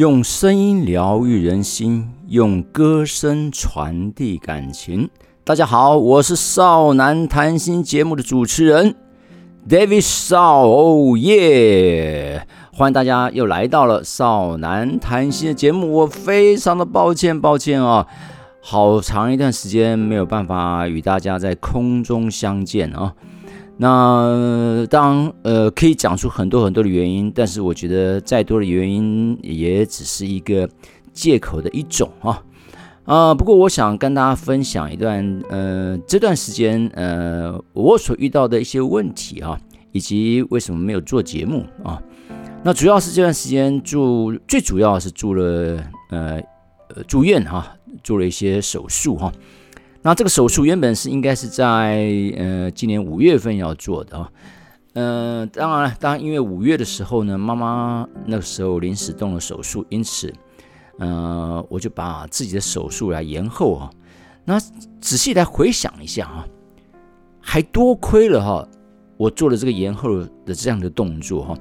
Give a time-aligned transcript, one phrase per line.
[0.00, 5.10] 用声音疗愈人心，用歌声传递感情。
[5.44, 8.94] 大家好，我是少男谈心节目的主持人
[9.68, 12.46] David Shaw，哦耶！
[12.72, 15.92] 欢迎大家又来到了少男谈心的节目。
[15.92, 18.06] 我非常的抱歉，抱歉啊，
[18.62, 23.12] 好长一段时间没有办法与大家在空中相见啊。
[23.82, 30.68] 那当呃可以讲出很多很多的原因，但是我觉得再多的原因也只是一个
[31.14, 32.42] 借口的一种啊
[33.04, 33.34] 啊！
[33.34, 39.58] 不过我想跟大家分享一段呃这段时间呃我所遇到的一些问题啊，
[39.92, 41.98] 以及为什么没有做节目啊。
[42.62, 46.38] 那主要是这段时间住，最主要是住了呃
[46.94, 49.32] 呃住院哈，做了一些手术哈。
[50.02, 52.06] 那这个手术原本是应该是在
[52.38, 54.30] 呃今年五月份要做的啊，
[54.94, 60.32] 嗯，当然了，当然因为五月的时候呢，妈妈那个时候临时动了手术，因此，
[60.98, 63.90] 呃，我就把自己的手术来延后啊。
[64.42, 64.58] 那
[65.02, 66.46] 仔细来回想一下啊，
[67.38, 68.66] 还多亏了哈，
[69.18, 71.54] 我做了这个延后的这样的动作哈，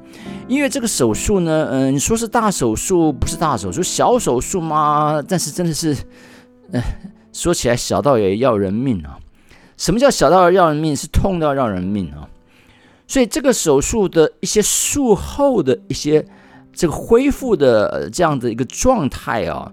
[0.47, 5.21] 因为这个手术呢，嗯，你说是大手术不是大手术，小手术吗？
[5.27, 5.93] 但是真的是，
[6.71, 6.81] 呃。
[7.31, 9.17] 说起来小到也要人命啊！
[9.77, 10.95] 什么叫小到要人命？
[10.95, 12.27] 是痛到要人命啊！
[13.07, 16.25] 所以这个手术的一些术后的一些
[16.73, 19.71] 这个恢复的这样的一个状态啊，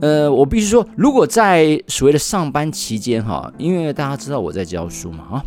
[0.00, 5.44] 呃，我必须说，如果在所谓的上班期间哈，因为大家知道我在教书嘛啊，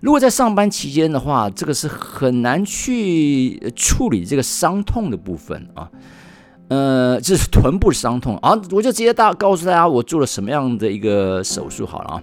[0.00, 5.88] 如果在上班期间的话，这个是很难去处理这个伤痛的部分啊。
[6.72, 12.22] 呃，这是臀部伤痛啊，我就直接大告诉大家我做了什么样的一个手术好了啊。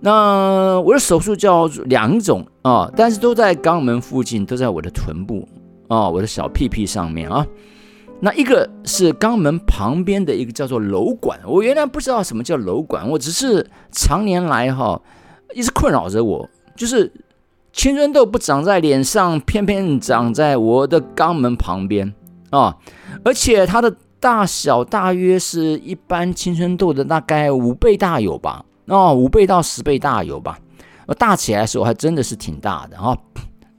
[0.00, 5.46] 那我的手术叫两种啊，但是都在肛门附近，都在我的臀部
[5.88, 7.46] 啊，我的小屁屁上面啊。
[8.20, 14.98] 那一个是肛门旁边的一个叫做瘘管，我原来不知道什么叫瘘管，我只是常年来哈
[15.54, 17.12] 一直困扰着我，就是
[17.74, 22.14] 青春痘不长在脸上，偏偏长在我的肛门旁边。
[22.54, 22.76] 啊，
[23.24, 28.64] 而且它的大小大约是一般青春痘的大概五倍大有吧？
[28.86, 30.58] 哦，五倍到十倍大有吧？
[31.18, 33.18] 大起来的时候还真的是挺大的哈。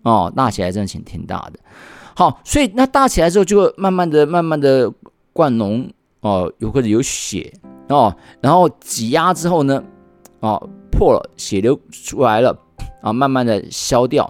[0.04, 1.60] 哦，大起来真的挺挺大的。
[2.16, 4.92] 好，所以那大起来之后就慢慢的、慢慢的
[5.32, 7.52] 灌脓哦，有或者有血
[7.88, 9.84] 哦，然后挤压之后呢，
[10.42, 12.58] 哦破了，血流出来了
[13.02, 14.30] 啊，慢慢的消掉。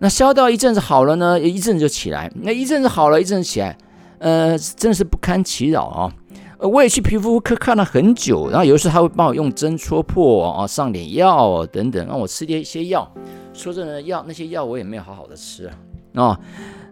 [0.00, 2.30] 那消掉一阵子好了呢，一阵子就起来。
[2.36, 3.76] 那一阵子好了，一阵子起来，
[4.18, 6.12] 呃，真的是不堪其扰啊。
[6.58, 13.06] 呃，我也去皮肤科看了很久，然后有时候他会帮我用针戳破啊，上点药等等，让我吃点一些药。
[13.52, 15.74] 说真的，药那些药我也没有好好的吃啊。
[16.14, 16.40] 啊，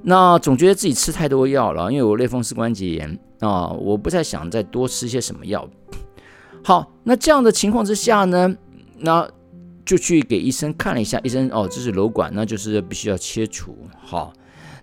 [0.03, 5.67] 那总觉得自己吃太多药了，因为我类风湿关节炎啊，我不再想再多吃些什么药。
[6.63, 8.55] 好，那这样的情况之下呢，
[8.99, 9.27] 那。
[9.89, 13.75] 就去给医生看了一下，医生哦，这是瘘管，那就是必须要切除。
[14.05, 14.35] 好，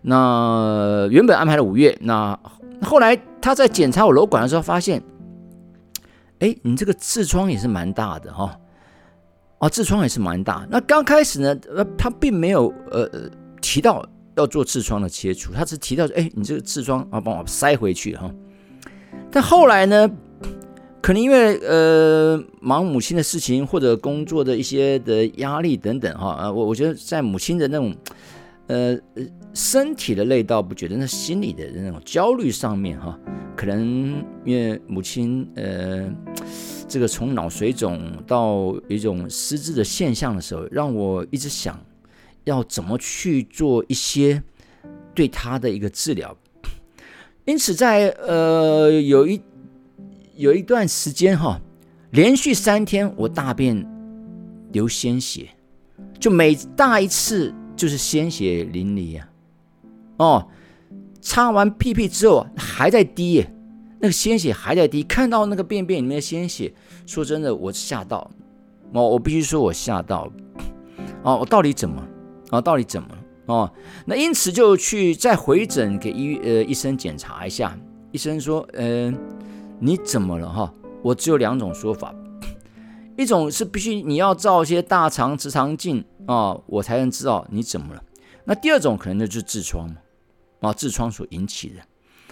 [0.01, 2.35] 那原本安排了五月，那
[2.81, 4.99] 后来他在检查我瘘管的时候发现，
[6.39, 8.57] 哎，你这个痔疮也是蛮大的哈，
[9.59, 10.65] 哦，痔疮也是蛮大。
[10.71, 13.07] 那刚开始呢，呃，他并没有呃
[13.61, 14.03] 提到
[14.35, 18.27] 要做痔疮的切除，他只提到，哎，你这个痔疮啊，帮我塞回去哈。
[19.29, 20.09] 但后来呢？
[21.05, 27.95] 可能因为呃忙母亲的事情或者工作的一些的压力等等哈啊我我觉得在母亲的那种
[28.65, 28.97] 呃
[29.53, 33.19] 身体的累倒不觉得那心理的那种焦虑上面哈
[33.55, 36.11] 可能因为母亲呃
[36.87, 41.79] 这个从脑水肿到一种失智的现象的时候，让我一直想
[42.45, 44.41] 要怎么去做一些
[45.13, 46.35] 对他的一个治疗，
[47.45, 49.39] 因此在呃有一。
[50.35, 51.59] 有一段时间哈，
[52.11, 53.85] 连续三天我大便
[54.73, 55.47] 流鲜血，
[56.19, 59.29] 就每大一次就是鲜血淋漓啊！
[60.17, 60.47] 哦，
[61.21, 63.45] 擦完屁屁之后还在滴，
[63.99, 66.73] 那个鲜血还在滴，看到那个便便里面的鲜血，
[67.05, 68.29] 说真的，我吓到
[68.91, 70.29] 哦，我必须说我吓到
[71.23, 72.05] 哦，我到底怎么
[72.49, 72.59] 啊？
[72.59, 73.07] 到底怎么
[73.45, 73.71] 哦？
[74.05, 77.77] 那因此就去再回诊给医呃医生检查一下，
[78.11, 79.17] 医生说嗯。
[79.79, 80.73] 你怎么了哈？
[81.03, 82.13] 我只有两种说法，
[83.17, 88.03] 一种是必须你要照一些大肠直肠镜啊，我才能知道你怎么了。
[88.45, 89.95] 那第二种可能就是痔疮嘛，
[90.61, 91.81] 啊，痔疮所引起的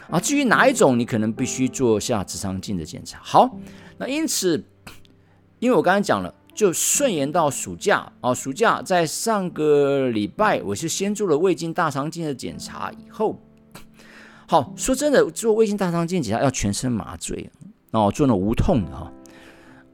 [0.09, 0.19] 啊。
[0.19, 3.19] 至于哪一种，你可能必须做下直肠镜的检查。
[3.21, 3.57] 好，
[3.97, 4.63] 那因此，
[5.59, 13.39] 因为我刚才讲了，就顺延到暑假啊，暑假在上个礼拜，我是先做了胃镜大肠镜的检查以后。
[14.47, 17.49] 好，说真的，做胃镜大肠镜检查要全身麻醉
[17.91, 19.11] 哦，做那无痛的哈。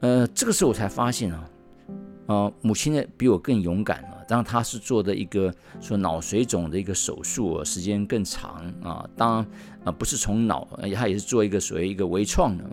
[0.00, 1.50] 呃，这个时候我才发现啊，
[2.26, 4.24] 呃，母亲呢比我更勇敢了。
[4.26, 9.08] 当然，她是做的一个说脑水肿的一个手术，时间更长啊。
[9.16, 9.46] 当然
[9.84, 12.64] 啊，不是从脑，她也是做一个所谓一个微创的，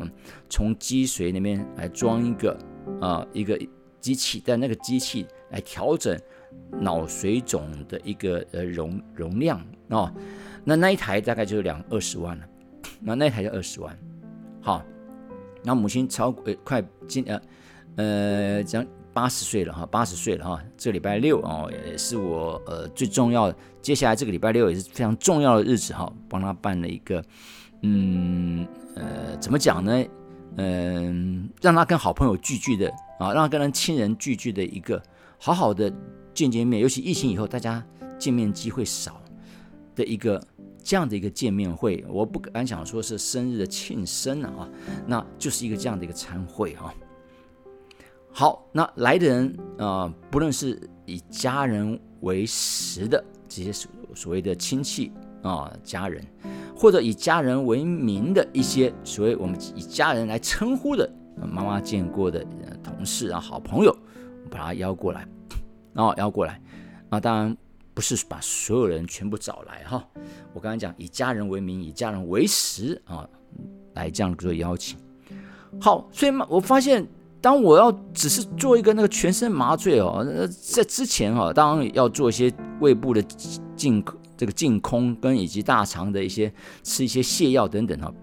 [0.49, 2.57] 从脊髓那边来装一个
[3.01, 3.59] 啊一个
[3.99, 6.17] 机器，但那个机器来调整
[6.79, 9.59] 脑水肿的一个呃容容量
[9.89, 10.11] 哦。
[10.67, 12.45] 那那一台大概就是两二十万了，
[12.99, 13.97] 那那一台就二十万，
[14.61, 14.83] 好。
[15.63, 17.41] 那母亲超呃快今呃
[17.95, 20.61] 呃将八十岁了哈，八十岁了哈。
[20.77, 27.23] 这礼拜六哦，也是我呃最重要，接下来这个礼拜六也是非常重要的日子哈，帮他办了一个
[27.81, 30.05] 嗯呃怎么讲呢？
[30.57, 35.01] 嗯，让他跟好朋友聚聚的啊，让他跟人亲人聚聚的一个
[35.39, 35.91] 好好的
[36.33, 37.81] 见见面，尤其疫情以后大家
[38.19, 39.21] 见面机会少
[39.95, 40.41] 的一个。
[40.87, 44.69] 这样的一个见面会，我不敢想说是生日的庆生啊，
[45.05, 46.93] 那就是一个这样的一个餐会哈。
[48.31, 55.11] 好，那来的人啊，不论是以家人为食的这些所所谓的亲戚
[55.43, 56.25] 啊家人，
[56.73, 62.47] 或者以家人为名的一些所谓我们以家人来称呼的妈妈见过的
[62.81, 63.93] 同事啊好朋友，
[64.49, 65.27] 把他邀过来，
[65.95, 66.61] 哦邀过来
[67.09, 67.57] 啊，当然。
[67.97, 70.07] 不是把所有人全部找来哈，
[70.53, 73.27] 我刚才讲以家人为名，以家人为食啊，
[73.95, 74.99] 来这样做邀请。
[75.81, 77.03] 好，所以嘛，我发现
[77.41, 83.21] 当我要只是做一个那个全身麻醉哦，在之前哈，当然要做一些胃部的
[83.75, 84.05] 净
[84.37, 86.53] 这个净空跟以及大肠的一些
[86.83, 88.13] 吃一些泻药等等哈。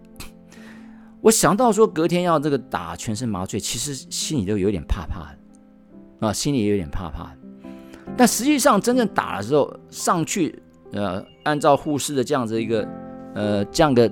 [1.21, 7.39] 我想到说隔天要这个打全身麻醉，其实心里都有点怕怕的啊，心里也有点怕怕的。
[8.17, 10.57] 但实际上，真正打的时候上去，
[10.93, 12.87] 呃，按照护士的这样子一个，
[13.35, 14.11] 呃，这样的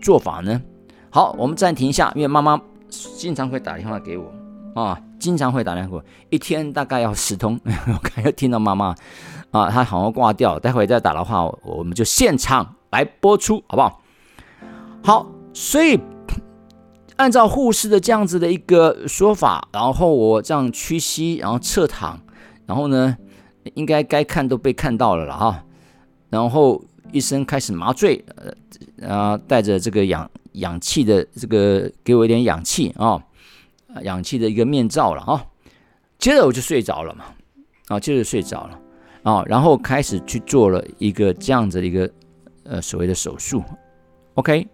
[0.00, 0.62] 做法呢，
[1.10, 4.32] 好，我们暂停一下，因为妈妈经常会打电话给我
[4.80, 8.94] 啊，经常会打电话给我，一天大概要十通， 我看要听到妈妈
[9.50, 14.00] 啊，她好像挂掉，待会再打的话，我们就现场来播出，好不好？
[15.02, 15.98] 好，所以
[17.16, 22.20] 按照护士的这样子的一个说法，然后我这样屈膝，然后侧躺。
[22.66, 23.16] 然后呢，
[23.74, 25.64] 应该该看都被看到了了哈。
[26.28, 26.82] 然后
[27.12, 28.24] 医生开始麻醉，
[29.00, 33.22] 呃，啊，带着这个氧氧气的这个给我一点氧气啊，
[34.02, 35.46] 氧气的一个面罩了哈。
[36.18, 37.24] 接着我就睡着了嘛，
[37.88, 38.80] 啊，接着睡着了
[39.22, 42.10] 啊，然后开始去做了一个这样子的一个
[42.64, 43.62] 呃所谓的手术
[44.34, 44.66] ，OK。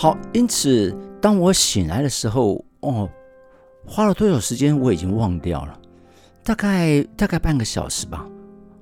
[0.00, 3.10] 好，因此当我醒来的时候，哦，
[3.84, 5.76] 花了多少时间我已经忘掉了，
[6.44, 8.24] 大概大概半个小时吧，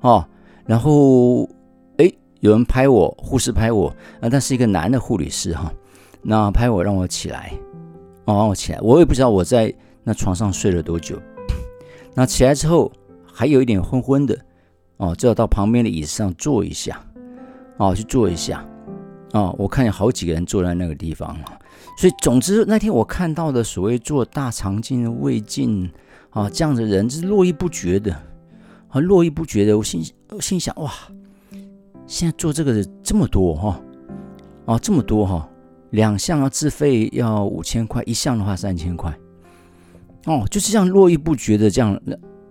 [0.03, 0.29] 哦，
[0.67, 1.49] 然后
[1.97, 3.89] 哎，有人拍我，护士拍我，
[4.21, 5.73] 啊，但是一个男的护理师哈，
[6.21, 7.51] 那拍我让我起来，
[8.27, 9.75] 哦，让我起来，我也不知道我在
[10.05, 11.19] 那床上睡了多久，
[12.13, 12.93] 那起来之后
[13.25, 14.39] 还有一点昏昏的，
[14.99, 17.03] 哦，就要到旁边的椅子上坐一下，
[17.79, 18.63] 哦，去坐一下。
[19.37, 21.59] 啊，我看见好几个人坐在那个地方啊，
[21.99, 25.91] 所以总之那天我看到的所谓做大肠镜、胃镜
[26.31, 28.15] 啊这样的人是络绎不绝的，
[28.89, 29.77] 啊络绎不绝的。
[29.77, 30.03] 我心
[30.41, 30.91] 心想哇，
[32.07, 33.79] 现在做这个的这么多哈，
[34.65, 35.47] 啊这么多哈，
[35.91, 39.15] 两项要自费要五千块，一项的话三千块，
[40.25, 42.01] 哦就是这样络绎不绝的这样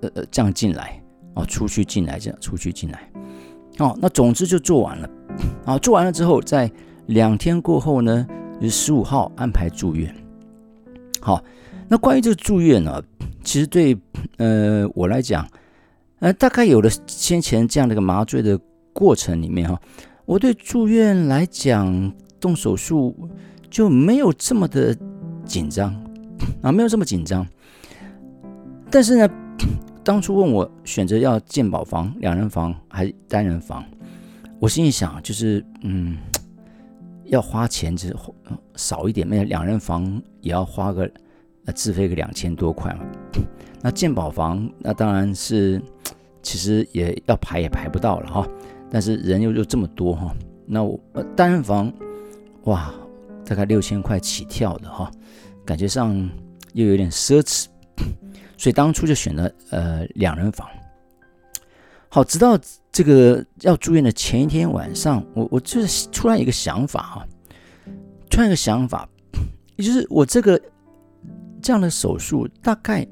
[0.01, 1.01] 呃呃这样进来
[1.33, 3.11] 哦，出去进来这样出去进来，
[3.79, 5.09] 哦那总之就做完了。
[5.65, 6.71] 好，做完了之后，在
[7.07, 8.27] 两天过后呢，
[8.61, 10.13] 是十五号安排住院。
[11.19, 11.43] 好，
[11.87, 13.01] 那关于这个住院呢，
[13.43, 13.97] 其实对
[14.37, 15.47] 呃我来讲，
[16.19, 18.59] 呃大概有了先前这样的一个麻醉的
[18.93, 19.79] 过程里面哈，
[20.25, 23.15] 我对住院来讲动手术
[23.69, 24.95] 就没有这么的
[25.45, 25.93] 紧张
[26.61, 27.45] 啊，没有这么紧张。
[28.91, 29.29] 但是呢，
[30.03, 33.83] 当初问我选择要建保房、两人房还是单人房？
[34.59, 36.17] 我心里想，就是嗯，
[37.25, 38.15] 要花钱，就是
[38.75, 41.09] 少一点，那两人房也要花个
[41.65, 43.05] 呃自费个两千多块嘛。
[43.81, 45.81] 那鉴宝房，那当然是
[46.41, 48.47] 其实也要排也排不到了哈。
[48.89, 50.33] 但是人又又这么多哈，
[50.65, 50.99] 那我
[51.35, 51.91] 单人房
[52.63, 52.93] 哇，
[53.45, 55.11] 大概六千块起跳的哈，
[55.65, 56.17] 感觉上
[56.73, 57.65] 又有点奢侈，
[58.57, 60.67] 所以当初就选了呃两人房。
[62.15, 62.57] 好，直到
[62.93, 67.27] 这个要住院的前一天晚上，我我就是突然一个想法哈，
[68.29, 69.05] 突然一个想法，
[69.75, 70.57] 也就是我这个
[71.61, 73.05] 这样的手术大概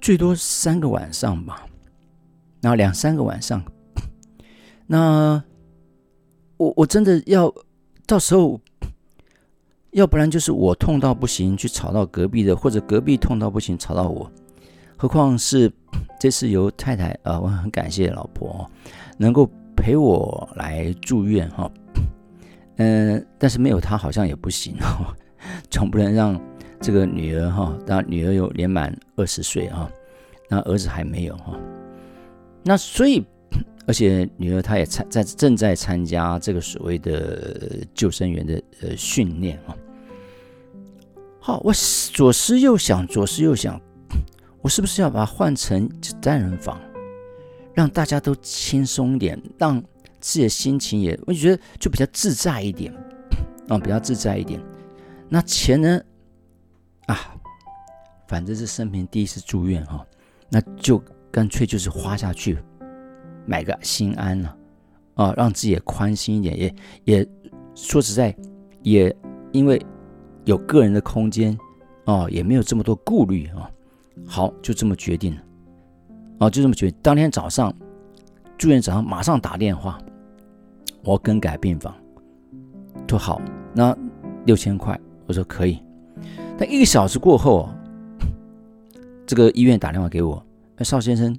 [0.00, 1.66] 最多三个晚上吧，
[2.60, 3.60] 然后两三个晚上。
[4.86, 5.42] 那
[6.58, 7.52] 我我真的要
[8.06, 8.60] 到时候，
[9.90, 14.30] 要不然就是我痛到不行去吵到隔壁的，或者隔壁痛到不行吵到我。
[14.96, 15.70] 何况是
[16.18, 18.68] 这次由太太啊，我很感谢老婆
[19.18, 21.70] 能够陪我来住院哈。
[22.78, 25.14] 嗯，但是没有她好像也不行哦，
[25.70, 26.40] 总不能让
[26.80, 29.90] 这个女儿哈，当然女儿有年满二十岁啊，
[30.48, 31.58] 那儿子还没有哈。
[32.62, 33.24] 那所以，
[33.86, 39.76] 而且女儿她也参在正在参加这个所谓的救生员的呃训练啊。
[41.38, 41.72] 好，我
[42.12, 43.80] 左思右想，左思右想。
[44.66, 45.88] 我是不是要把它换成
[46.20, 46.76] 单人房，
[47.72, 49.80] 让大家都轻松一点，让
[50.18, 52.92] 自己的心情也，我觉得就比较自在一点
[53.68, 54.60] 啊，比较自在一点。
[55.28, 56.00] 那钱呢？
[57.06, 57.32] 啊，
[58.26, 60.04] 反正是生平第一次住院哈，
[60.50, 62.58] 那就干脆就是花下去，
[63.46, 64.56] 买个心安了
[65.14, 67.28] 啊，让自己也宽心一点，也也
[67.76, 68.36] 说实在，
[68.82, 69.16] 也
[69.52, 69.80] 因为
[70.44, 71.56] 有个人的空间
[72.06, 73.70] 哦，也没有这么多顾虑啊。
[74.26, 75.42] 好，就这么决定了，
[76.40, 76.98] 哦，就这么决定。
[77.00, 77.72] 当天早上，
[78.58, 79.98] 住院早上马上打电话，
[81.04, 81.94] 我更改病房。
[83.08, 83.40] 说好，
[83.72, 83.96] 那
[84.44, 85.78] 六千块，我说可以。
[86.58, 87.68] 但一个小时过后，
[89.24, 90.44] 这个医院打电话给我，
[90.80, 91.34] 邵先生，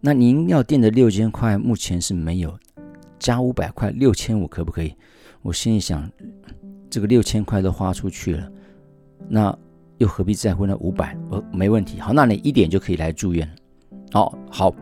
[0.00, 2.58] 那您要垫的六千块目前是没有，
[3.18, 4.94] 加五百块，六千五可不可以？
[5.42, 6.10] 我心里想，
[6.88, 8.50] 这个六千块都花出去了，
[9.28, 9.58] 那。
[9.98, 11.16] 又何必在乎那五百？
[11.30, 12.00] 呃，没问题。
[12.00, 13.54] 好，那你一点就可以来住院了。
[14.12, 14.74] 好，好，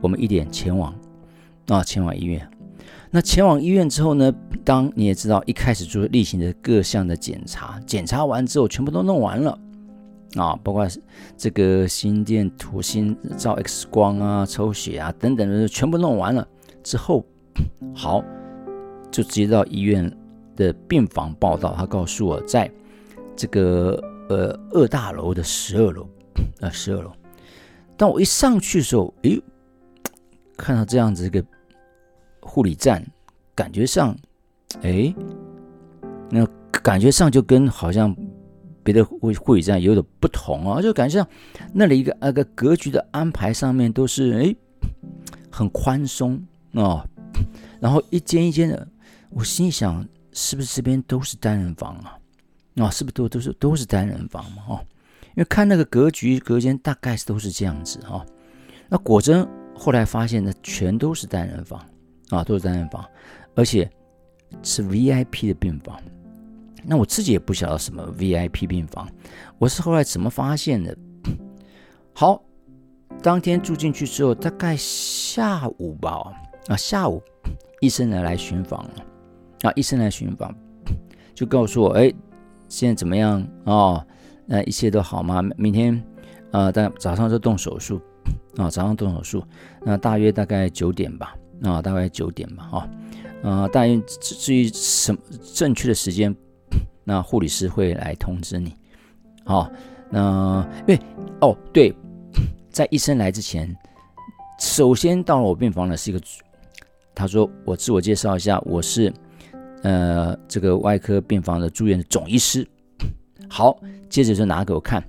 [0.00, 0.94] 我们一点前往
[1.66, 2.48] 啊，前往医院。
[3.10, 4.32] 那前往医院之后呢？
[4.64, 9.58] 当你也知道，一开始做例行的各项的检查，检查完之后全部都弄完了
[10.36, 10.86] 啊，包括
[11.36, 16.46] 这个心电图、心照 X 光啊、抽血啊等等的，全部弄完了
[16.82, 17.24] 之后，
[17.94, 18.22] 好，
[19.10, 20.14] 就直接到医院
[20.54, 21.74] 的病房报道。
[21.76, 22.70] 他告诉我，在
[23.34, 24.00] 这个。
[24.28, 26.08] 呃，二大楼的十二楼，
[26.60, 27.12] 啊，十二楼。
[27.96, 29.42] 当我一上去的时候，诶，
[30.56, 31.44] 看到这样子一个
[32.40, 33.04] 护理站，
[33.54, 34.16] 感觉上，
[34.82, 35.14] 诶，
[36.30, 36.46] 那
[36.82, 38.14] 感觉上就跟好像
[38.82, 41.28] 别的护护理站有点不同啊，就感觉上
[41.72, 44.56] 那里一个那个格局的安排上面都是诶，
[45.50, 46.40] 很宽松
[46.74, 47.02] 啊，
[47.80, 48.86] 然后一间一间的，
[49.30, 52.17] 我心想，是不是这边都是单人房啊？
[52.78, 54.62] 啊，是不是都都是都是单人房嘛？
[54.68, 54.80] 哦，
[55.30, 58.24] 因为看那个格局隔间，大概是都是这样子哈。
[58.88, 61.84] 那果真后来发现呢，全都是单人房
[62.30, 63.04] 啊，都是单人房，
[63.56, 63.90] 而且
[64.62, 66.00] 是 VIP 的病房。
[66.84, 69.08] 那我自己也不晓得什么 VIP 病房，
[69.58, 70.96] 我是后来怎么发现的？
[72.14, 72.40] 好，
[73.22, 76.32] 当天住进去之后，大概下午吧，
[76.68, 77.20] 啊，下午
[77.80, 79.04] 医生来来巡房了，
[79.62, 80.54] 啊，医生来巡房
[81.34, 82.12] 就告诉我，哎。
[82.68, 84.04] 现在怎么样哦？
[84.46, 85.42] 那一切都好吗？
[85.56, 86.02] 明天，
[86.52, 88.00] 呃，大早上就动手术
[88.56, 89.44] 啊，早上动手术，
[89.82, 92.88] 那大约大概九点吧，啊，大概九点吧，哈，
[93.42, 95.16] 呃，大约至于什
[95.54, 96.34] 正确的时间，
[97.04, 98.74] 那护理师会来通知你，
[99.44, 99.70] 好，
[100.10, 101.00] 那因为
[101.40, 101.94] 哦，对，
[102.70, 103.76] 在医生来之前，
[104.58, 106.20] 首先到了我病房的是一个，
[107.14, 109.12] 他说我自我介绍一下，我是。
[109.82, 112.66] 呃，这个外科病房的住院的总医师，
[113.48, 115.02] 好，接着就拿给我看。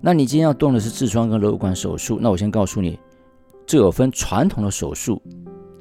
[0.00, 2.98] 那你今天要动的是痔疮跟瘘管手术，那我先告诉你，
[3.66, 5.20] 这有分传统的手术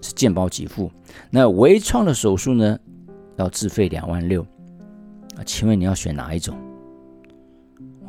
[0.01, 0.89] 是健保给付，
[1.29, 2.79] 那微创的手术呢
[3.35, 4.41] 要自费两万六
[5.37, 6.57] 啊，请问你要选哪一种？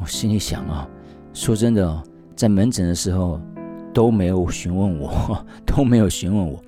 [0.00, 0.88] 我心里想啊，
[1.34, 2.02] 说真的，
[2.34, 3.40] 在门诊的时候
[3.92, 6.58] 都没有询问我，都没有询问我，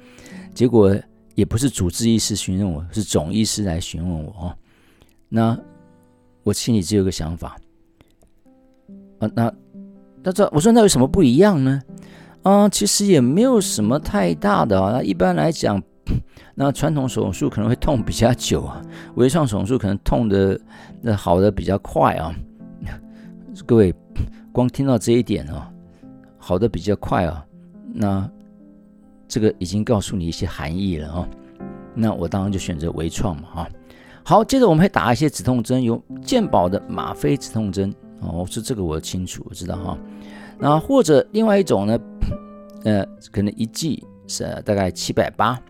[0.55, 0.95] 结果。
[1.37, 4.57] 也不是主治医师询问我，是总医师来询问我哦。
[5.29, 5.57] 那
[6.43, 7.59] 我心里只有个想法
[9.19, 9.53] 啊，那
[10.25, 11.83] 他说我说那有什么不一样呢？
[12.43, 14.93] 啊，其实也没有什么太大的啊。
[14.93, 15.81] 那一般来讲，
[16.57, 18.81] 那传统手术可能会痛比较久啊，
[19.17, 20.59] 微创手术可能痛的
[21.03, 22.35] 那好的比较快啊。
[23.67, 23.95] 各位
[24.53, 25.63] 光听到这一点哦，
[26.39, 27.45] 好的比较快啊，
[27.93, 28.31] 那。
[29.29, 31.29] 这个已经告诉你一些含义了哦，
[31.95, 33.69] 那我当然就选择微创嘛哈。
[34.23, 39.99] 好，接着我们会打一些止痛针，有健保的吗啡止痛针哦，我说这个我清楚，我知道哈。
[40.59, 41.99] 那或者另外一种呢，
[42.85, 45.61] 呃，可能一剂是大概七百八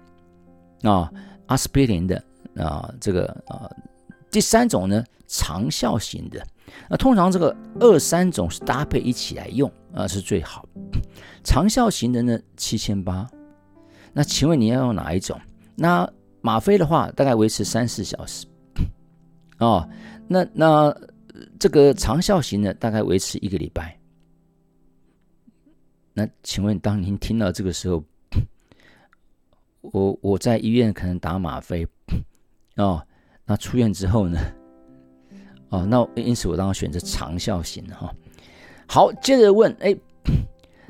[0.83, 1.13] 啊，
[1.47, 2.23] 阿司匹林的
[2.57, 3.69] 啊，这个啊，
[4.31, 6.43] 第三种呢，长效型的
[6.89, 10.67] 那通常这个二三种是搭配一起来用啊是最好。
[11.45, 13.29] 长效型的呢七千八，
[14.17, 15.39] 那请问你要用哪一种？
[15.75, 18.47] 那吗啡的话大概维持三四小时，
[19.61, 19.87] 哦，
[20.27, 20.97] 那那
[21.61, 23.95] 这个长效型的大概维持一个礼拜。
[26.15, 28.03] 那请问当您听到这个时候，
[29.83, 31.87] 我我在医院可能打吗啡，
[32.77, 33.07] 哦，
[33.45, 34.41] 那出院之后呢？
[35.69, 38.11] 哦，那因此我当然选择长效型的哈。
[38.87, 39.95] 好，接着问，哎，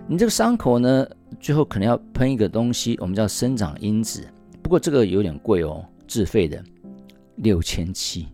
[0.09, 1.05] 你这个伤口呢，
[1.41, 4.25] 最后可能要喷一个东西，我们叫生长因子，
[4.63, 6.63] 不过这个有点贵哦，自费的，
[7.37, 8.29] 六千七。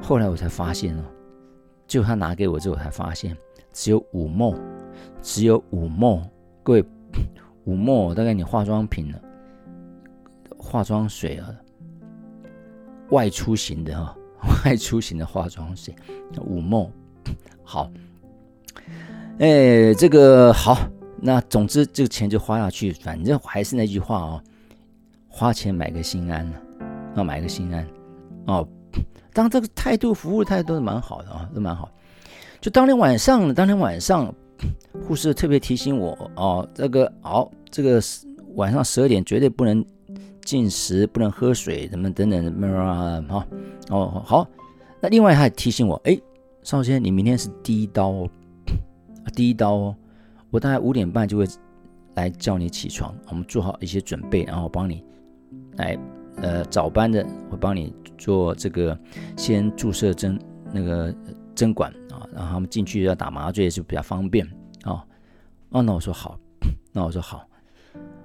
[0.00, 1.04] 后来我才发现哦，
[1.86, 3.36] 就他拿给我之后，才发现
[3.72, 4.54] 只有五墨，
[5.20, 6.22] 只有五墨。
[6.62, 6.84] 各位，
[7.64, 9.18] 五墨大概你化妆品呢，
[10.56, 11.54] 化妆水啊，
[13.10, 14.16] 外出型的哈。
[14.64, 15.92] 外出型的化妆水，
[16.46, 16.88] 五梦，
[17.64, 17.90] 好，
[19.38, 20.78] 哎，这个好，
[21.20, 24.42] 那总之这个钱就花下去，反正还是那句话哦，
[25.28, 26.50] 花钱买个心安，
[27.16, 27.86] 要买个心安
[28.46, 28.66] 哦。
[29.32, 31.90] 当这个态度、服务态度是蛮好的啊，都蛮好。
[32.60, 34.34] 就当天晚上，当天晚上，
[35.06, 38.02] 护士特别提醒我哦，这个好，这个
[38.54, 39.84] 晚上十二点绝对不能。
[40.44, 43.22] 进食不能喝水，什么等等什么啊？
[43.28, 43.44] 好
[43.90, 44.48] 哦，好。
[44.98, 46.18] 那另外还提醒我，哎，
[46.62, 48.30] 少先生，你明天是第一刀哦，
[49.30, 49.96] 第一刀哦。
[50.50, 51.46] 我大概五点半就会
[52.14, 55.04] 来叫你起床，我们做好一些准备，然后帮你
[55.76, 55.98] 来
[56.36, 58.98] 呃早班的会帮你做这个
[59.36, 60.38] 先注射针
[60.72, 61.14] 那个
[61.54, 64.46] 针管啊，然后他们进去要打麻醉就比较方便
[64.84, 65.04] 啊。
[65.70, 66.38] 哦，那我说好，
[66.92, 67.46] 那我说好。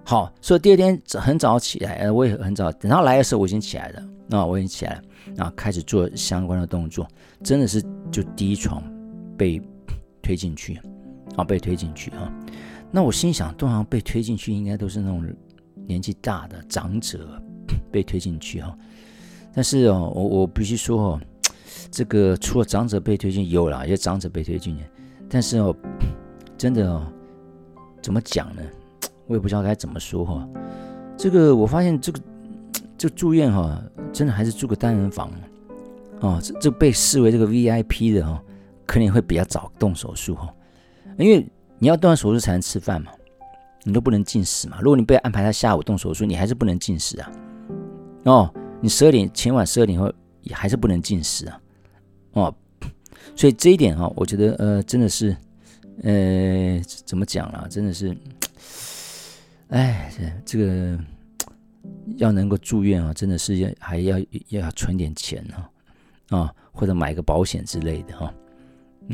[0.05, 5.01] 好，所以第二天很早起来，呃，我也很早，等他来的时候我已经起来了，那我已经起来了，
[5.35, 7.07] 然后开始做相关的动作，
[7.41, 8.83] 真的是就第一床
[9.37, 9.61] 被
[10.21, 10.79] 推进去，
[11.35, 12.31] 啊，被推进去啊，
[12.91, 15.25] 那我心想，通常被推进去应该都是那种
[15.87, 17.41] 年纪大的长者
[17.91, 18.77] 被推进去哈，
[19.53, 21.21] 但是哦，我我必须说哦，
[21.91, 24.83] 这个除了长者被推进有啦，有长者被推进去，
[25.29, 25.75] 但是哦，
[26.57, 27.05] 真的哦，
[28.01, 28.61] 怎么讲呢？
[29.27, 30.47] 我也不知道该怎么说哈，
[31.17, 32.19] 这个我发现这个
[32.97, 35.31] 这住院哈，真的还是住个单人房
[36.19, 38.41] 哦，这这被视为这个 VIP 的哈，
[38.85, 40.53] 可能会比较早动手术哈，
[41.17, 41.45] 因为
[41.79, 43.11] 你要动完手术才能吃饭嘛，
[43.83, 44.79] 你都不能进食嘛。
[44.81, 47.31] 如果你被安排在下午动手术，你还是不能进食啊。
[48.23, 51.61] 哦，你十二点前晚十二点后也还是不能进食啊。
[52.33, 52.55] 哦，
[53.35, 55.35] 所以这一点哈，我觉得呃真的是
[56.03, 58.15] 呃怎么讲啊，真的是。
[59.69, 60.99] 哎，这这个
[62.17, 68.31] 要能够住院啊，真的是要还要要存点钱啊，啊，或者买个保险之类的哈，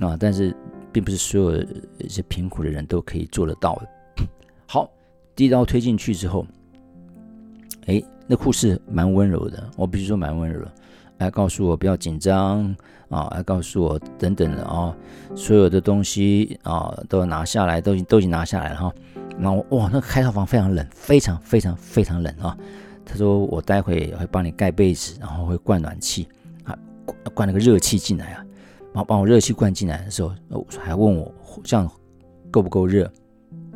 [0.01, 0.53] 啊，但是
[0.91, 1.63] 并不是所有
[1.99, 4.25] 一些贫苦的人都可以做得到的。
[4.67, 4.89] 好，
[5.35, 6.45] 第一刀推进去之后，
[7.87, 10.71] 哎，那护士蛮温柔的，我必须说蛮温柔的，
[11.17, 12.75] 来告诉我不要紧张
[13.09, 14.95] 啊，来告诉我等等的啊，
[15.35, 18.93] 所有的东西啊都拿下来，都已经都已经拿下来了哈。
[19.39, 22.57] 然后哇，那个开套房非常冷，非常非常非常冷啊！
[23.05, 26.27] 他说我待会会帮你盖被子，然后会灌暖气
[26.65, 26.77] 啊，
[27.33, 28.45] 灌那个热气进来啊，
[28.93, 30.33] 然后把我热气灌进来的时候，
[30.79, 31.89] 还问我这样
[32.51, 33.11] 够不够热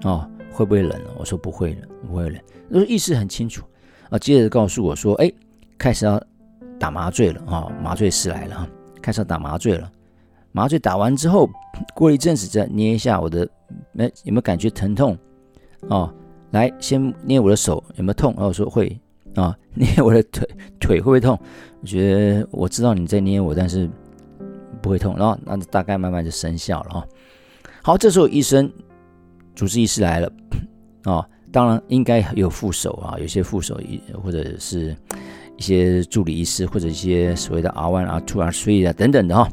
[0.02, 0.30] 啊？
[0.52, 1.00] 会不会冷？
[1.18, 2.40] 我说不会冷，不会冷。
[2.72, 3.64] 他说意识很清楚
[4.10, 5.32] 啊，接着告诉我说，哎，
[5.78, 6.22] 开始要
[6.80, 8.68] 打麻醉了啊，麻醉师来了哈，
[9.02, 9.92] 开始要打麻醉了。
[10.52, 11.50] 麻醉打完之后，
[11.96, 13.50] 过一阵子再捏一下我的，
[13.98, 15.18] 哎，有没有感觉疼痛？
[15.90, 16.14] 哦，
[16.52, 18.32] 来，先捏我的手，有没有痛？
[18.38, 18.96] 然后说会
[19.34, 20.48] 啊，捏我的腿，
[20.80, 21.36] 腿会不会痛？
[21.82, 23.90] 我觉得我知道你在捏我，但是
[24.84, 25.16] 不会痛。
[25.18, 27.08] 然后那大概慢慢就生效了哈。
[27.82, 28.72] 好，这时候医生
[29.56, 30.32] 主治医师来了
[31.06, 34.96] 啊， 当然应该有副手啊，有些副手医或者是
[35.58, 39.50] 一些助理医师或者一些所谓的 R one、R two、R three 啊等等的哈。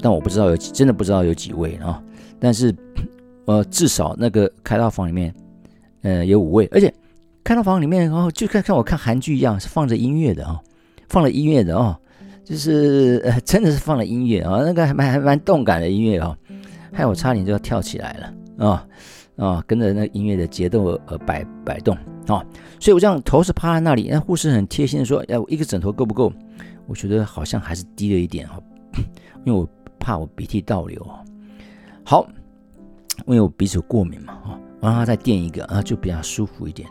[0.00, 2.00] 但我不知道有真的不知道有几位啊，
[2.38, 2.72] 但是
[3.46, 5.34] 呃，至少那个开刀房里面。
[6.02, 6.94] 呃，有五位，而且
[7.42, 10.60] 开到房里面，然后就看看我看韩剧一样，是放着音乐的啊，
[11.08, 11.98] 放了音乐的哦，
[12.48, 16.34] 就是呃， 真的是放了音乐啊，那个还蛮还蛮动感的音乐哦，
[16.92, 18.86] 害我差点就要跳起来了啊
[19.36, 21.94] 啊，跟着那音乐的节奏而而摆摆动
[22.26, 22.42] 啊，
[22.80, 26.32] 所以我这样头是趴在那里，那护士很贴心的说，哎，一个枕头够不够？
[26.86, 28.58] 我觉得好像还是低了一点哈，
[29.44, 31.20] 因为我怕我鼻涕倒流啊。
[32.02, 32.26] 好，
[33.26, 34.58] 因为我鼻子过敏嘛啊。
[34.80, 36.88] 我让他再垫一个，然后就比较舒服一点。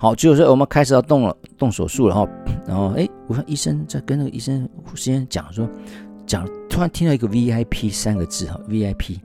[0.00, 2.26] 好，就是我们开始要动了，动手术了哈。
[2.66, 5.68] 然后，哎，我看医生在跟那个医生先讲说，
[6.26, 9.18] 讲，突然听到一个 VIP 三个字哈，VIP，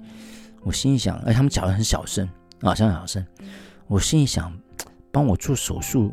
[0.63, 2.27] 我心里想，哎，他们讲的很小声
[2.59, 3.25] 啊，讲小声，
[3.87, 4.51] 我心里想，
[5.13, 6.11] 帮我做手术，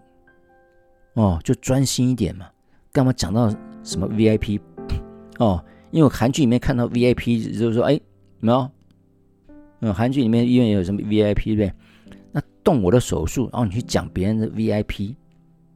[1.14, 2.46] 哦，就专心一点嘛，
[2.92, 4.60] 干嘛讲到什么 VIP？
[5.38, 8.00] 哦，因为我韩剧里面看到 VIP 就是说，哎，
[8.38, 8.70] 没有，
[9.80, 11.72] 嗯，韩剧里面医院有什么 VIP 对不对？
[12.62, 15.14] 动我的手术，然后你去讲别人的 VIP，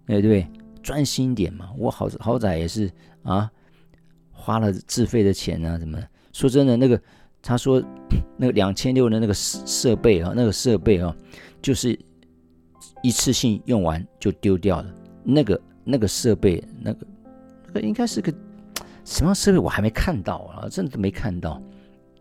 [0.07, 0.47] 哎，对？
[0.83, 2.91] 专心一点嘛，我好好歹也是
[3.23, 3.51] 啊。
[4.31, 5.99] 花了自费的钱啊，什么？
[6.33, 7.01] 说真的，那个
[7.43, 7.83] 他说
[8.39, 11.13] 那个两千六的那个设备啊，那个设备啊，
[11.61, 11.99] 就是
[13.03, 14.95] 一次性用完就丢掉了。
[15.25, 17.07] 那个那个设备，那个
[17.67, 18.33] 那个应该是个
[19.05, 19.59] 什么设备？
[19.59, 21.61] 我还没看到啊，真的没看到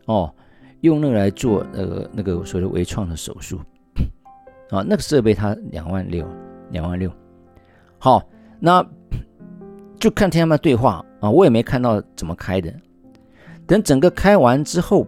[0.06, 0.34] 哦。
[0.82, 3.60] 用那个来做那个那个所谓的微创的手术
[4.70, 6.28] 啊，那个设备它两万六，
[6.72, 7.12] 两万六。
[7.98, 8.24] 好，
[8.60, 8.86] 那。
[9.98, 12.72] 就看听他们对话啊，我也没看到怎么开的。
[13.66, 15.08] 等整个开完之后，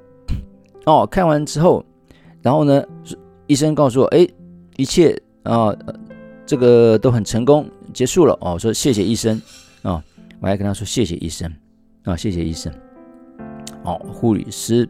[0.86, 1.86] 哦，开完之后，
[2.42, 2.84] 然后呢，
[3.48, 4.26] 医生告诉我，哎，
[4.78, 5.76] 一切啊，
[6.48, 8.58] 这个都很成功，结束了哦。
[8.58, 9.40] 说谢谢医生
[9.84, 10.02] 啊，
[10.40, 11.54] 我还跟他说谢谢医生
[12.04, 12.74] 啊，谢谢医生。
[13.84, 14.88] 哦，护理师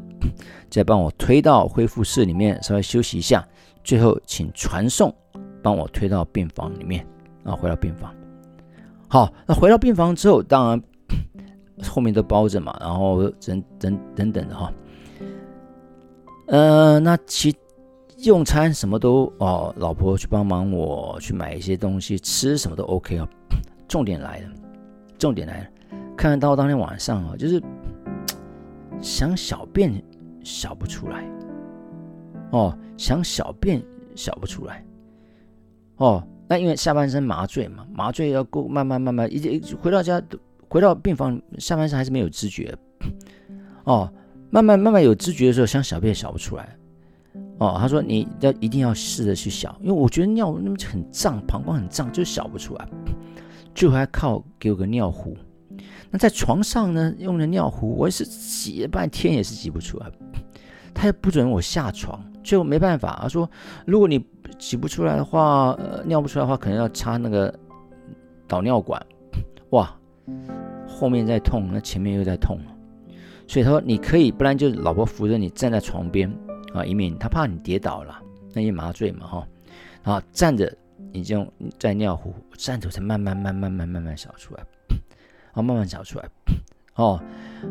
[0.70, 3.46] 再帮我推到恢复室里面，稍微休息一下，
[3.84, 5.14] 最后请传送
[5.62, 7.06] 帮我推到病房里面
[7.44, 8.14] 啊，回到病房。
[9.08, 10.84] 好，那回到病房之后，当然
[11.88, 14.74] 后面都包着嘛，然后等等等等的哈。
[16.48, 17.56] 呃，那其
[18.24, 23.28] 用餐什么都哦，老婆去帮忙我去买一些东西吃，什么都 OK 啊。
[23.88, 24.50] 重点来了，
[25.18, 25.68] 重点来了，
[26.18, 27.62] 看到当天晚上啊，就是
[29.02, 30.04] 想小便
[30.44, 31.24] 小不出来，
[32.52, 33.84] 哦，想小便
[34.16, 34.84] 小不出来，
[35.98, 36.26] 哦。
[36.50, 40.22] 那因为下半身麻醉嘛，麻醉要过慢慢慢慢，一一回到家，
[40.70, 42.74] 回到病房，下半身还是没有知觉。
[43.84, 44.10] 哦，
[44.50, 46.74] 慢慢慢慢有知觉的时候，想小便小不出来。
[47.58, 52.88] 哦，他说你要一定要试着去小，因为我觉得尿那么很胀，膀胱很胀，就小不出来。
[53.76, 55.36] 最后还靠给我个尿壶。
[56.10, 60.10] 那在床上呢，用的尿壶，我也是挤了半天也是挤不出来。
[60.94, 63.50] 他也不准我下床，就没办法，他说
[63.86, 64.26] 如果你。
[64.58, 67.54] 挤不出来的话，呃，尿不出来的话，可能要插那个
[68.48, 69.00] 导尿管。
[69.70, 69.96] 哇，
[70.88, 72.58] 后面在痛，那前面又在痛，
[73.46, 76.34] 所以他说你可以，不然就老婆扶着你站在床边
[76.74, 78.20] 啊，以免他怕你跌倒了，
[78.54, 79.48] 那也麻醉嘛哈。
[80.04, 80.76] 啊，站着，
[81.12, 81.46] 你就
[81.78, 84.64] 在尿壶站着才慢慢慢慢慢慢慢小出来，
[85.54, 86.28] 啊，慢慢小出来。
[86.96, 87.22] 哦，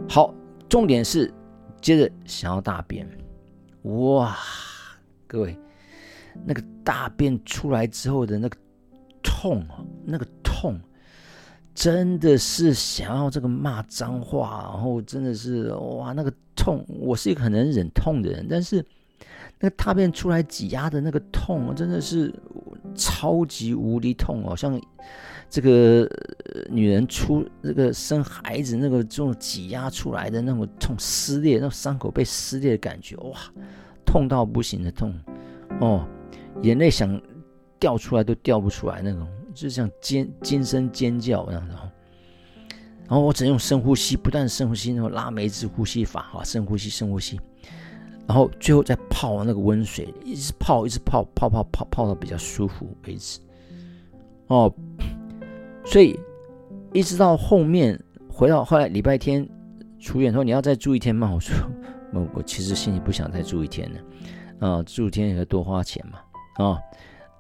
[0.09, 0.33] 好，
[0.69, 1.33] 重点是
[1.81, 3.09] 接着想要大便，
[3.87, 4.37] 哇，
[5.27, 5.59] 各位。
[6.45, 8.57] 那个大便出来之后的那个
[9.23, 10.79] 痛啊，那个痛，
[11.75, 18.85] 真的是想要这个骂脏话，然后真的是哇，那个痛，我是一个很能忍痛的人，但是
[19.61, 22.31] 那个大便出来挤压的那个痛，真的是
[22.95, 24.79] 超级无敌痛哦，像
[25.49, 26.09] 这个
[26.69, 33.39] 女人出那个生孩子那个这种挤压出来的那种痛，撕裂，那伤口被撕裂的感觉，哇，
[34.05, 35.15] 痛到不行的痛
[35.81, 36.07] 哦。
[36.63, 37.21] 眼泪想
[37.79, 41.75] 掉出来都掉不出来那种，就像尖尖声尖叫那样的。
[43.09, 47.39] 然后我只能用深呼吸，不断深呼吸，然后拉梅子呼吸法，哈，深呼吸，深呼吸。
[48.27, 53.39] 然后最后再泡那个温水，一直泡，一直泡，泡泡泡泡到比较舒服为止。
[54.49, 54.73] 哦，
[55.87, 56.19] 所以
[56.93, 59.49] 一直到后面回到后来礼拜天
[59.99, 61.31] 出院说你要再住一天吗？
[61.33, 61.55] 我说
[62.13, 66.19] 我我其实心里不想再住一天了，啊，住一天也要多花钱嘛。
[66.65, 66.79] 啊，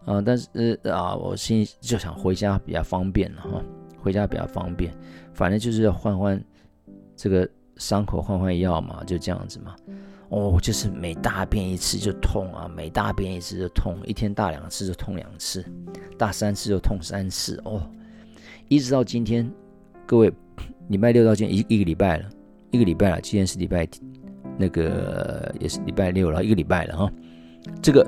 [0.04, 3.62] 啊，但是啊，我心里就想回家比较方便了哈，
[4.00, 4.94] 回家比较方便，
[5.34, 6.42] 反正就是要换换
[7.16, 9.74] 这个伤口，换换药嘛，就这样子嘛。
[10.28, 15.64] 哦，就是每大便一次就痛啊，每大便一次就痛，一天大两次就痛两次，
[16.18, 17.80] 大三次就痛三次哦，
[18.68, 19.50] 一直到今天，
[20.06, 20.32] 各位
[20.88, 22.28] 礼拜六到今天一一个礼拜了，
[22.70, 23.88] 一个礼拜了，今天是礼拜
[24.58, 27.12] 那个也是礼拜六了，一个礼拜了哈，
[27.82, 28.06] 这个。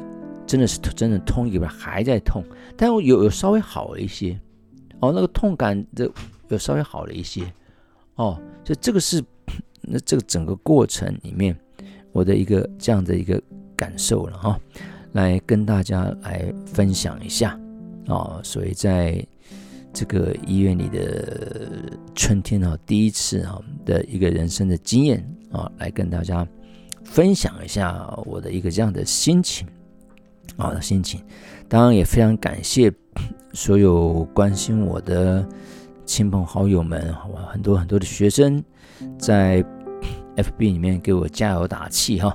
[0.49, 2.43] 真的是真的痛，一个礼拜还在痛，
[2.75, 4.33] 但我有有稍微好了一些，
[4.99, 6.11] 哦，那个痛感的
[6.49, 7.43] 有稍微好了一些，
[8.15, 9.23] 哦，所以这个是
[9.83, 11.55] 那这个整个过程里面
[12.13, 13.39] 我的一个这样的一个
[13.77, 14.59] 感受了哈，
[15.13, 17.51] 来跟大家来分享一下。
[18.07, 19.23] 啊，所以在
[19.93, 21.71] 这个医院里的
[22.15, 26.47] 春天啊，第一次啊的一个人生的经验啊，来跟大家
[27.05, 29.67] 分享一下我的一个这样的心情。
[30.57, 31.23] 啊的心情，
[31.69, 32.93] 当然也非常感谢
[33.53, 35.47] 所有关心我的
[36.05, 38.61] 亲朋好友们，好吧很多很多的学生
[39.19, 39.63] 在
[40.37, 42.35] FB 里面给我加油打气哈。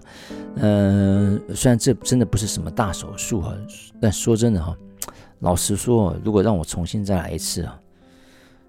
[0.58, 3.54] 嗯，虽然这真的不是什么大手术哈，
[4.00, 4.78] 但说真的哈，
[5.44, 7.80] 老实说，如果让我重新再来一次啊，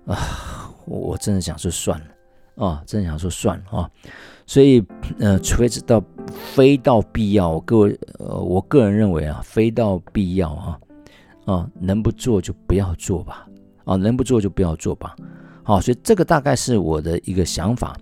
[0.06, 0.18] 啊，
[0.86, 3.88] 我真的想说算了啊，真的想说算了啊。
[4.44, 4.84] 所以，
[5.20, 10.80] 呃，除非是到非到必要，各位，呃，我个人认为啊，非到必要啊，
[11.46, 13.46] 啊，能不做就不要做吧，
[13.84, 15.14] 啊，能不做就不要做吧，
[15.62, 17.96] 好，所以这个大概是我的一个想法。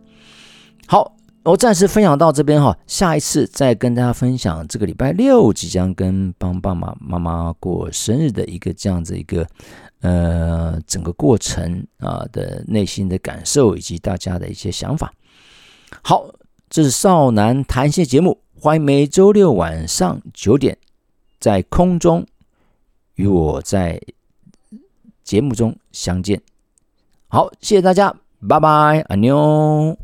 [0.87, 9.45] 好，我暂时分享到这边哈，下一次再跟大家分享这个礼拜六即将跟帮爸爸妈妈过生日的一个这样子一个，
[10.03, 15.13] 呃，整个过程啊的内心的感受以及大家的一些想法。
[16.03, 16.25] 好，
[16.71, 20.79] 这是少男谈心节目，欢迎每周六晚上九点
[21.41, 22.25] 在空中
[23.17, 24.01] 与我在
[25.25, 26.41] 节目中相见。
[27.27, 28.15] 好，谢谢大家，
[28.49, 30.02] 拜拜，阿妞。